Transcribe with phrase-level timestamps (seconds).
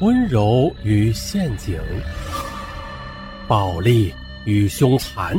[0.00, 1.78] 温柔与陷阱，
[3.46, 4.14] 暴力
[4.46, 5.36] 与凶残，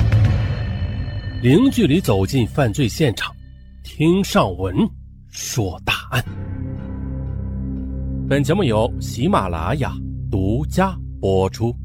[1.41, 3.35] 零距离走进犯罪现场，
[3.83, 4.87] 听上文
[5.29, 6.23] 说大案。
[8.29, 9.95] 本节目由喜马拉雅
[10.29, 11.75] 独家播出。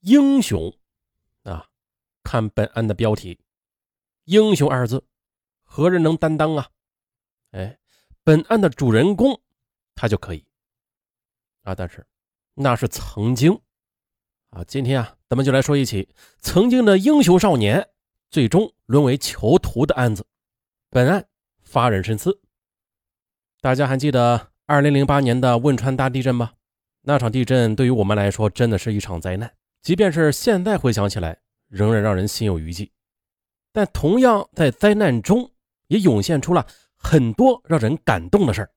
[0.00, 0.68] 英雄
[1.44, 1.64] 啊，
[2.24, 3.38] 看本案的标题
[4.26, 5.06] ，“英雄”二字，
[5.62, 6.66] 何人能担当啊？
[7.54, 7.78] 哎，
[8.24, 9.40] 本案的主人公
[9.94, 10.44] 他就可以
[11.62, 12.04] 啊，但是
[12.54, 13.56] 那是曾经
[14.50, 14.64] 啊。
[14.64, 16.08] 今天啊，咱们就来说一起
[16.40, 17.88] 曾经的英雄少年
[18.28, 20.26] 最终沦为囚徒的案子。
[20.90, 21.24] 本案
[21.62, 22.40] 发人深思。
[23.60, 26.54] 大家还记得二零零八年的汶川大地震吗？
[27.02, 32.90] 那场地震对于我们来说真的是一场灾难，即便是现在回想起来，仍然让人心有余悸。
[33.72, 35.52] 但同样在灾难中，
[35.86, 36.66] 也涌现出了。
[37.04, 38.70] 很多让人感动的事儿，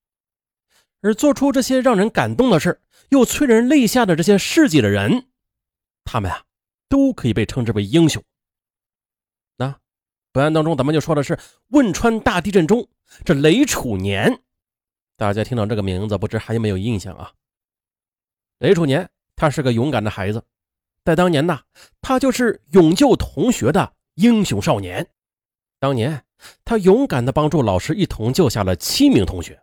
[1.02, 5.30] 而做出这些让人感动的事儿又催人泪下的这些事迹的人，
[6.04, 6.44] 他们啊，
[6.90, 8.22] 都可以被称之为英雄。
[9.56, 9.80] 那
[10.34, 12.88] 本案当中，咱们就说的是汶川大地震中
[13.24, 14.42] 这雷楚年。
[15.16, 17.32] 大家听到这个名字，不知还有没有印象啊？
[18.60, 20.44] 雷楚年，他是个勇敢的孩子，
[21.06, 21.62] 在当年呢，
[22.02, 25.10] 他就是勇救同学的英雄少年。
[25.80, 26.27] 当年。
[26.64, 29.62] 他勇敢地帮助老师一同救下了七名同学，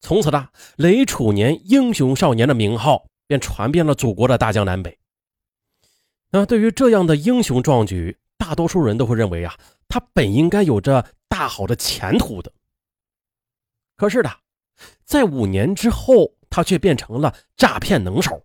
[0.00, 4.98] 从此呢，雷楚年英雄少年的名号便传遍了祖国的大江南北。
[6.30, 9.56] 那对于这样的英雄壮举，大多数人都会认为啊，
[9.88, 12.52] 他本应该有着大好的前途的。
[13.96, 14.30] 可是呢，
[15.04, 18.44] 在五年之后，他却变成了诈骗能手，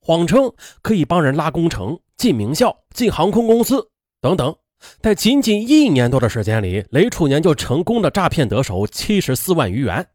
[0.00, 3.90] 谎称可以帮人拉工程、进名校、进航空公司
[4.20, 4.56] 等等。
[5.00, 10.06] 在仅仅一年多的时间里，雷楚年就成功的诈骗得手七十四万余元。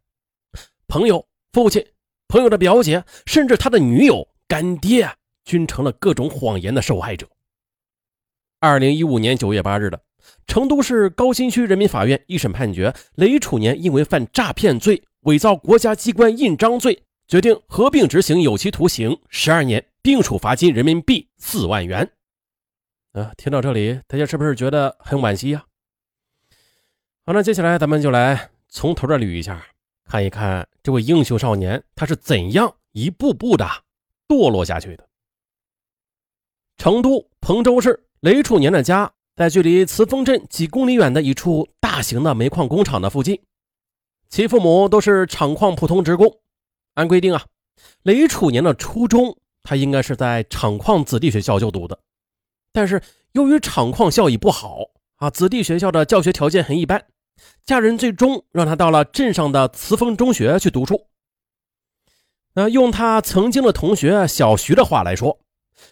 [0.88, 1.86] 朋友、父亲、
[2.28, 5.10] 朋友的表姐，甚至他的女友、干爹，
[5.46, 7.28] 均成了各种谎言的受害者。
[8.60, 10.02] 二零一五年九月八日的
[10.48, 22.10] 成都市高新区人民法院一审判决，雷楚年因为犯诈骗罪、伪造国家机关印章罪，决定合并执行有期徒刑十二年，并处罚金人民币四万元。
[23.18, 25.66] 啊，听到这里，大家是不是觉得很惋惜呀？
[27.26, 29.66] 好，那接下来咱们就来从头的捋一下，
[30.06, 33.66] 看一看这位英雄少年他是怎样一步步的
[34.28, 35.08] 堕落下去的。
[36.78, 43.42] 成都彭州市雷楚年的家在距离慈丰镇几公里远的一处大型的煤矿工厂的附近，
[44.30, 46.40] 其父母都是厂矿普通职工。
[46.94, 47.44] 按规定啊，
[48.04, 52.00] 雷楚年的初中他应该是在厂矿子弟学校就读的。
[52.78, 53.02] 但是
[53.32, 57.08] 由于厂矿效益不好啊，子弟学校的教学条件很一般，
[57.66, 61.08] 家人最终让他到了镇上的慈丰中学去读书。
[62.54, 65.40] 那用他曾经的同学小徐的话来说，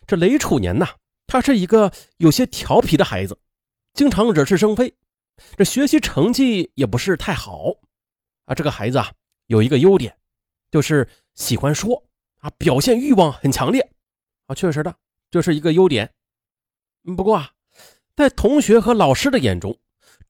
[0.06, 0.90] 这雷楚年呐，
[1.25, 3.40] 他是一个有些调皮的孩子，
[3.96, 4.94] 经常惹是生非，
[5.57, 7.63] 这学习成绩也不是太好
[8.46, 8.53] 啊。
[8.53, 9.12] 这个孩子啊，
[9.47, 10.16] 有一个优点，
[10.69, 12.03] 就是喜欢说
[12.41, 13.90] 啊，表现欲望很强烈
[14.46, 14.96] 啊，确实的，
[15.31, 16.12] 这是一个优点。
[17.14, 17.52] 不过啊，
[18.16, 19.78] 在同学和老师的眼中，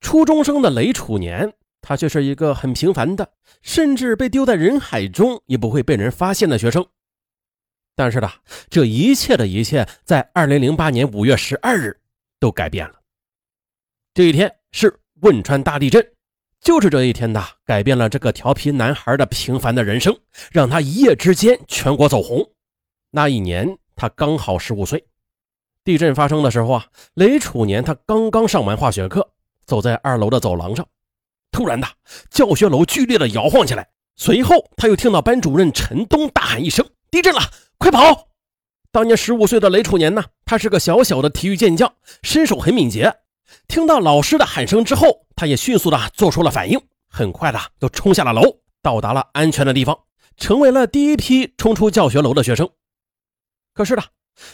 [0.00, 3.32] 初中生的雷楚年，他却是一个很平凡的，
[3.62, 6.84] 甚至被丢在人海中也不会被人发现的学生。
[7.94, 8.30] 但是呢，
[8.68, 11.98] 这一切的一切，在二零零八年五月十二日
[12.38, 13.00] 都改变了。
[14.12, 16.06] 这一天是汶川大地震，
[16.60, 20.14] 就是这一天呐，改变了这个调皮男孩的平凡的人生，
[20.52, 22.46] 让他一夜之间全国走红。
[23.10, 25.02] 那一年，他刚好十五岁。
[25.86, 29.30] 地震发生的时候啊，雷楚年他刚刚上完化学课，
[29.66, 30.84] 走在二楼的走廊上，
[31.52, 31.86] 突然的
[32.28, 33.88] 教学楼剧烈的摇晃起来。
[34.16, 37.40] 随后他又听到班主任陈东大喊一声：“地震了，
[37.78, 38.30] 快跑！”
[38.90, 43.18] 当年十五岁的雷楚年呢，他是个小小的体育健将，身手很敏捷。
[43.68, 48.42] 听到老师的喊声之后，他也迅速的做出了反应，很快的就冲下了楼，
[48.82, 49.96] 到达了安全的地方，
[50.36, 52.68] 成为了第一批冲出教学楼的学生。
[53.72, 54.02] 可是呢？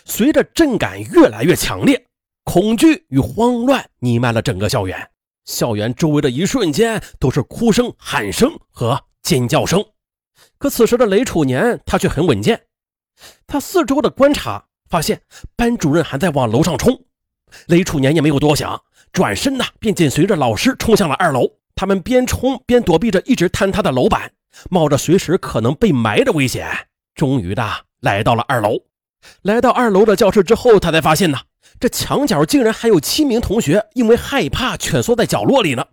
[0.05, 2.07] 随着震感越来越强烈，
[2.45, 5.11] 恐惧与慌乱弥漫了整个校园。
[5.45, 9.85] 校园周围的一瞬间都是哭声、喊声和尖叫声。
[10.59, 12.61] 可此时的雷楚年，他却很稳健。
[13.47, 15.21] 他四周的观察发现，
[15.57, 17.05] 班主任还在往楼上冲。
[17.67, 18.81] 雷楚年也没有多想，
[19.13, 21.49] 转身呢便紧随着老师冲向了二楼。
[21.75, 24.33] 他们边冲边躲避着一直坍塌的楼板，
[24.71, 26.69] 冒着随时可能被埋的危险，
[27.15, 27.69] 终于的
[28.01, 28.79] 来到了二楼。
[29.43, 31.39] 来到二楼的教室之后，他才发现呢，
[31.79, 35.87] 这墙角竟然还有七名同学因为害怕蜷缩在角落里呢。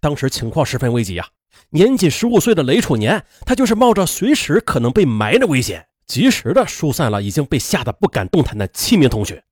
[0.00, 1.28] 当时情况十分危急啊！
[1.70, 9.42] 年仅十五岁的雷楚年，他就是冒着随时可能被埋的危险，及时的疏散了已经被吓得不敢动弹的七名同学。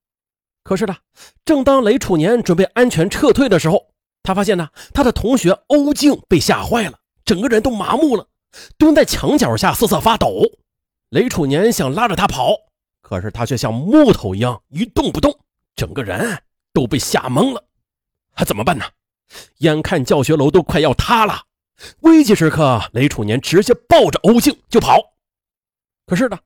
[0.65, 0.97] 可是呢，
[1.45, 3.87] 正当雷楚年准备安全撤退的时候，
[4.23, 8.27] 他发现呢，他的同学欧静被吓坏了，整个人都麻木了，
[8.77, 10.43] 蹲在墙角下瑟瑟发抖。
[11.09, 12.55] 雷楚年想拉着他跑，
[13.09, 15.35] 可是他却像木头一样一动不动，
[15.75, 16.43] 整个人
[16.75, 17.65] 都被吓懵了。
[18.35, 18.85] 还怎么办呢？
[19.61, 21.45] 眼看教学楼都快要塌了，
[22.01, 25.01] 危急时刻，雷楚年直接抱着欧静就跑。
[26.05, 26.39] 可是呢，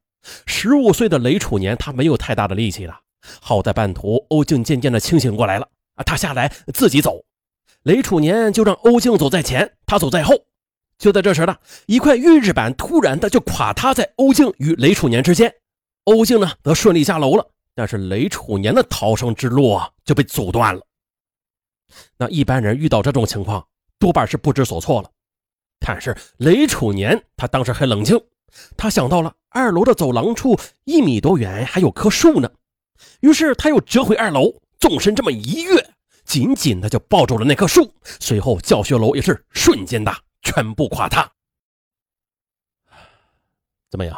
[0.47, 3.01] 十五岁的雷楚年他没有太大的力气了。
[3.41, 7.25] 好在半途，欧静渐渐的清醒过来了啊，他下来自己走。
[7.83, 10.47] 雷楚年就让欧静走在前，他走在后。
[10.97, 11.57] 就在这时呢，
[11.87, 15.53] 一块预制板突然的就垮塌在欧静与雷楚年之间，
[16.05, 20.83] 欧静呢则顺利下楼了，但是雷楚年的逃生之路啊就被阻断了。
[22.17, 23.67] 那一般人遇到这种情况，
[23.99, 25.11] 多半是不知所措了。
[25.79, 28.21] 但是雷楚年他当时很冷静，
[28.77, 32.51] 他想到了二楼的走廊处一米多远还有棵树呢，
[33.21, 35.95] 于是他又折回二楼，纵身这么一跃。
[36.25, 41.31] 紧紧的就抱住了那棵树，随后教学楼也是瞬间的全部垮塌。
[43.91, 44.17] 怎么样？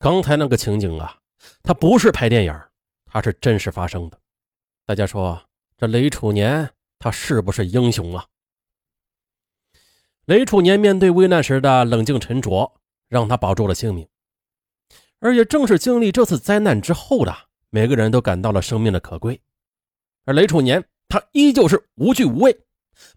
[0.00, 1.18] 刚才那个情景啊，
[1.62, 2.58] 它不是拍电影，
[3.04, 4.18] 它是真实发生的。
[4.86, 5.42] 大家说，
[5.76, 8.26] 这雷楚年他是不是英雄啊？
[10.24, 14.08] 雷楚年面对危难时的冷静沉着，让他保住了性命。
[15.18, 17.36] 而也正是经历这次灾难之后的，
[17.68, 19.42] 每个人都感到了生命的可贵。
[20.24, 20.82] 而雷楚年。
[21.12, 22.56] 他依旧是无惧无畏，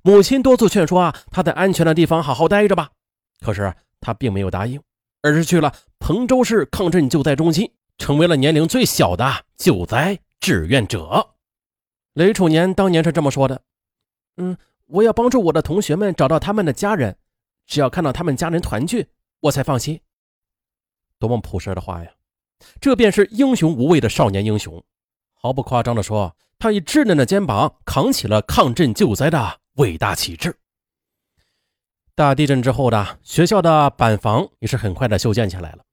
[0.01, 2.89] 母亲多次劝说啊，他在安全的地方好好待着吧。
[3.39, 3.71] 可是
[4.01, 4.81] 他并没有答应，
[5.21, 5.71] 而是去了
[6.03, 11.35] 彭州市抗震救灾中心，成为了年龄最小的救灾志愿者。
[12.15, 13.61] 雷楚年当年是这么说的
[14.35, 14.57] ：“嗯，
[14.87, 17.15] 我要帮助我的同学们找到他们的家人，
[17.65, 19.07] 只要看到他们家人团聚，
[19.39, 20.01] 我才放心。”
[21.19, 22.11] 多么朴实的话呀！
[22.81, 24.83] 这便是英雄无畏的少年英雄。
[25.33, 30.53] 毫不夸张地说，他以稚嫩的肩膀扛起了抗震救灾的伟大旗帜。
[32.13, 35.85] 大地震之后的学校的板房也是很快的修建起来了，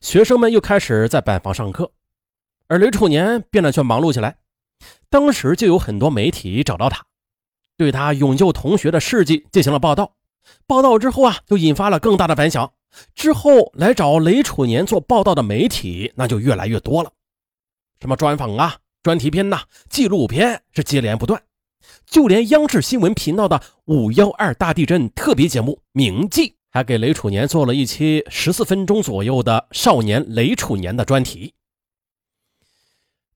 [0.00, 1.92] 学生们又开始在板房上课，
[2.68, 4.38] 而雷楚年变得却忙碌起来。
[5.08, 7.04] 当时就有很多媒体找到他，
[7.76, 10.12] 对他勇救同学的事迹进行了报道。
[10.66, 12.72] 报道之后啊，就引发了更大的反响。
[13.14, 17.12] 之后来找雷楚年做报道的媒体那就越来越多了，
[18.00, 18.76] 什么专访啊。
[19.02, 21.40] 专题片呐，纪录片是接连不断，
[22.06, 31.54] 就连央视新闻频道的五幺二大地震特别节目《铭记》还给雷楚年做了一期十四分钟左右的少年雷楚年的专题。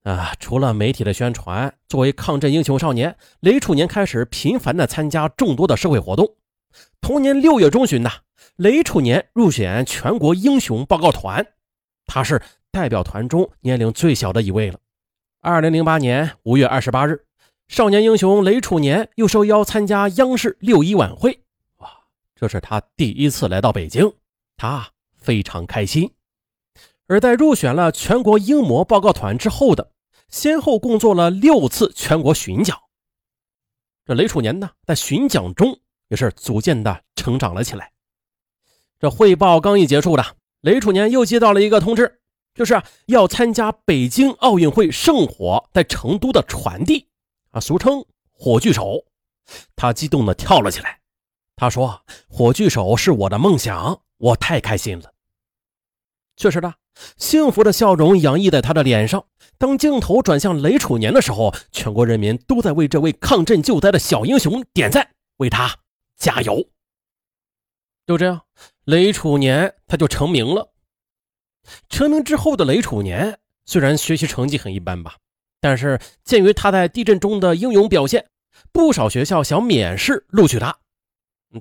[0.03, 6.35] 啊，除了媒体的宣传，作为抗震英雄少年，雷楚年开始频繁的参加众多的社会活动。
[7.01, 8.11] 同年六月中旬呐，
[8.57, 11.47] 雷楚年入选全国英雄报告团，
[12.05, 14.79] 他是代表团中年龄最小的一位了。
[15.41, 17.25] 二零零八年五月二十八日，
[17.69, 21.41] 少年英雄雷楚年又受邀参加央视六一晚会。
[22.41, 24.15] 这是他第一次来到北京，
[24.57, 26.11] 他非常开心。
[27.07, 29.93] 而在入选了全国英模报告团之后的，
[30.31, 32.81] 先后共做了六次全国巡讲。
[34.07, 37.93] 这雷楚年呢，在巡讲中也是逐渐的成长了起来。
[38.99, 40.25] 这汇报刚一结束的，
[40.63, 42.23] 雷楚年又接到了一个通知。
[42.55, 47.07] 就是要参加北京奥运会圣火在成都的传递
[47.51, 49.05] 啊，俗称火炬手。
[49.77, 51.00] 他激动的跳了起来。
[51.61, 55.13] 他说：“火炬手是我的梦想，我太开心了。”
[56.35, 56.75] 确实的，
[57.19, 59.23] 幸福的笑容洋溢在他的脸上。
[59.59, 65.77] 当镜头转向雷楚年的时候，全国人民都在为这位抗震救灾的小英雄点赞，为他
[66.17, 66.67] 加油。
[68.07, 68.41] 就这样，
[68.85, 70.73] 雷楚年他就成名了。
[71.91, 75.17] 成名之后的雷楚年，虽然学习成绩很一般吧，
[75.61, 78.31] 但是鉴于他在地震中的英勇表现，
[78.73, 80.79] 不少学校想免试录取他。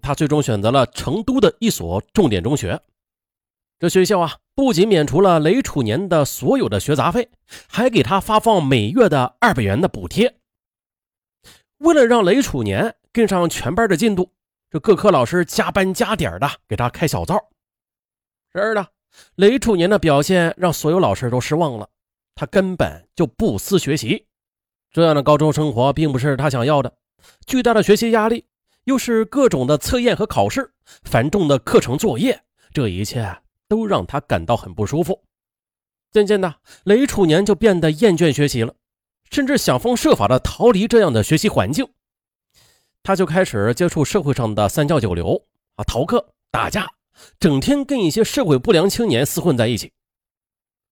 [0.01, 2.79] 他最终选择了成都的一所重点中学。
[3.79, 7.29] 这学校啊，不仅免除了雷楚年的所有的学杂费，
[7.67, 10.35] 还给他发放每月的二百元的补贴。
[11.77, 14.31] 为了让雷楚年跟上全班的进度，
[14.69, 17.49] 这各科老师加班加点的给他开小灶。
[18.51, 18.85] 然而呢。
[19.35, 21.89] 雷楚年的表现让所有老师都失望了，
[22.35, 24.27] 他根本就不思学习，
[24.91, 26.93] 这样的高中生活并不是他想要的。
[27.47, 28.45] 巨大的学习压力，
[28.89, 32.41] 又是各种的测验和考试，繁重的课程作业，
[32.73, 35.23] 这一切都让他感到很不舒服。
[36.11, 36.55] 渐渐的，
[36.85, 38.73] 雷楚年就变得厌倦学习了，
[39.29, 41.87] 甚至想方设法的逃离这样的学习环境。
[43.03, 46.89] 他就开始接触社会上的三教九流啊，逃课、打架，
[47.39, 49.93] 整天跟一些社会不良青年厮混在一起。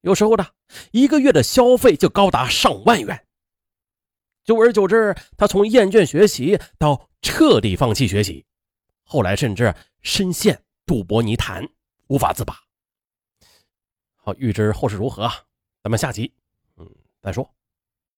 [0.01, 0.45] 有时候呢，
[0.91, 3.26] 一个月的消费就高达上万元。
[4.47, 8.45] 久而久之，他从厌倦学习到彻底放弃学习，
[9.03, 11.67] 后来甚至深陷赌博泥潭，
[12.07, 12.57] 无法自拔。
[14.15, 15.29] 好，预知后事如何，
[15.83, 16.33] 咱们下集
[16.77, 16.89] 嗯
[17.21, 17.56] 再说。